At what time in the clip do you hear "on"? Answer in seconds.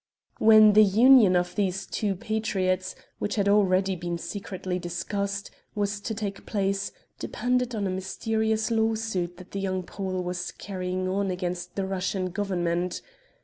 7.75-7.85, 11.07-11.29